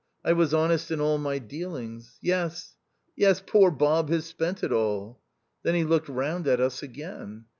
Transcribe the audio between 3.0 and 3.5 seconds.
yes;